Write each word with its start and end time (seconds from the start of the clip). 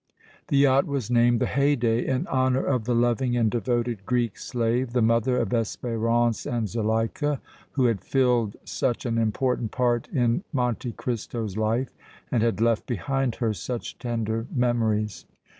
The 0.47 0.57
yacht 0.57 0.87
was 0.87 1.11
named 1.11 1.39
the 1.41 1.45
Haydée 1.45 2.05
in 2.05 2.25
honor 2.25 2.65
of 2.65 2.85
the 2.85 2.95
loving 2.95 3.37
and 3.37 3.51
devoted 3.51 4.03
Greek 4.03 4.35
slave, 4.39 4.93
the 4.93 5.01
mother 5.03 5.37
of 5.37 5.49
Espérance 5.49 6.51
and 6.51 6.67
Zuleika, 6.67 7.39
who 7.73 7.85
had 7.85 8.01
filled 8.01 8.55
such 8.63 9.05
an 9.05 9.19
important 9.19 9.69
part 9.69 10.07
in 10.09 10.43
Monte 10.51 10.93
Cristo's 10.93 11.55
life 11.55 11.89
and 12.31 12.41
had 12.41 12.59
left 12.59 12.87
behind 12.87 13.35
her 13.35 13.53
such 13.53 13.99
tender 13.99 14.47
memories. 14.51 15.27